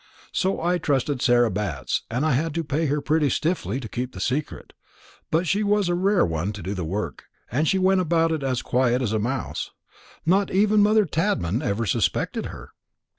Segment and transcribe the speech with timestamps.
[0.31, 4.13] So I trusted Sarah Batts, and I had to pay her pretty stiffly to keep
[4.13, 4.73] the secret;
[5.29, 8.41] but she was a rare one to do the work, and she went about it
[8.41, 9.69] as quiet as a mouse.
[10.25, 12.71] Not even mother Tadman ever suspected her."